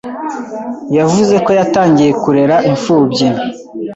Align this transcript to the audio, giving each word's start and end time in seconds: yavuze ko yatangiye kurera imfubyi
yavuze 0.97 1.35
ko 1.45 1.49
yatangiye 1.59 2.11
kurera 2.23 2.55
imfubyi 2.69 3.27